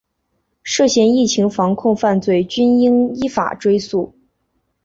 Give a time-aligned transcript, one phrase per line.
[0.63, 4.15] 涉嫌疫情防控犯罪均应依法追诉